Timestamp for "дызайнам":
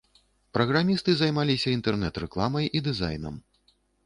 2.89-3.39